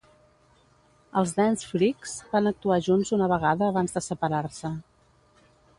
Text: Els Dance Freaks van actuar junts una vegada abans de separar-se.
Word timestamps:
Els 1.21 1.33
Dance 1.41 1.69
Freaks 1.73 2.15
van 2.33 2.51
actuar 2.53 2.81
junts 2.89 3.15
una 3.19 3.31
vegada 3.37 3.69
abans 3.71 3.97
de 3.99 4.07
separar-se. 4.09 4.75